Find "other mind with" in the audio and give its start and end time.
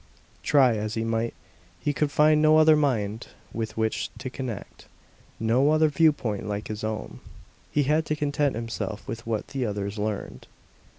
2.57-3.77